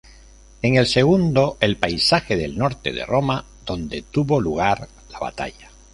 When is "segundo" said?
0.87-1.57